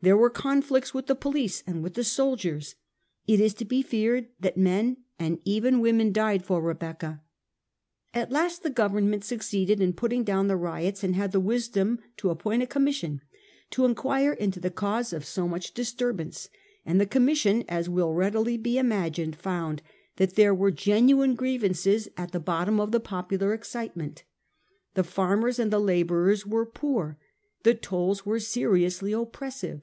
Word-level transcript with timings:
There 0.00 0.16
were 0.16 0.30
conflicts 0.30 0.94
with 0.94 1.08
the 1.08 1.16
police 1.16 1.64
and 1.66 1.82
with 1.82 1.94
the 1.94 2.04
soldiers. 2.04 2.76
It 3.26 3.40
is 3.40 3.52
to 3.54 3.64
be 3.64 3.82
feared 3.82 4.28
that 4.38 4.56
men 4.56 4.98
and 5.18 5.40
even 5.44 5.80
women 5.80 6.12
died 6.12 6.44
for 6.44 6.62
Rebecca. 6.62 7.20
At 8.14 8.30
last 8.30 8.62
the 8.62 8.70
Government 8.70 9.24
succeeded 9.24 9.80
in 9.80 9.92
putting 9.94 10.22
down 10.22 10.46
the 10.46 10.54
riots, 10.54 11.02
and 11.02 11.16
had 11.16 11.32
the 11.32 11.40
wisdom 11.40 11.98
to 12.18 12.30
appoint 12.30 12.62
a 12.62 12.66
Commis 12.68 12.94
sion 12.94 13.22
to 13.70 13.84
inquire 13.84 14.30
into 14.32 14.60
the 14.60 14.70
cause 14.70 15.12
of 15.12 15.24
so 15.26 15.48
much 15.48 15.74
disturbance; 15.74 16.48
and 16.86 17.00
the 17.00 17.04
Commission, 17.04 17.64
as 17.68 17.88
will 17.88 18.14
readily 18.14 18.56
be 18.56 18.78
imagined, 18.78 19.34
found 19.34 19.82
that 20.14 20.36
there 20.36 20.54
were 20.54 20.70
genuine 20.70 21.34
grievances 21.34 22.08
at 22.16 22.30
the 22.30 22.38
bottom 22.38 22.78
of 22.78 22.92
the 22.92 23.00
popular 23.00 23.52
excitement. 23.52 24.22
The 24.94 25.02
farmers 25.02 25.58
and 25.58 25.72
the 25.72 25.80
labourers 25.80 26.46
were 26.46 26.66
poor; 26.66 27.18
the 27.64 27.74
tolls 27.74 28.24
were 28.24 28.38
seriously 28.38 29.10
oppressive. 29.12 29.82